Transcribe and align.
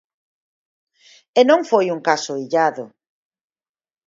E 1.39 1.41
non 1.49 1.59
foi 1.69 1.85
un 1.95 1.99
caso 2.07 2.31
illado. 2.43 2.85